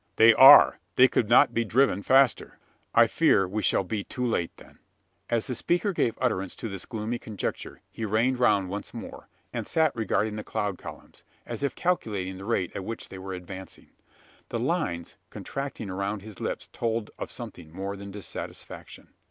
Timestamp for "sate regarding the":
9.67-10.43